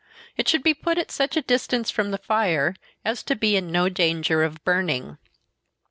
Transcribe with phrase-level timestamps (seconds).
[0.35, 3.71] It should be put at such a distance from the fire, as to be in
[3.71, 5.19] no danger of burning.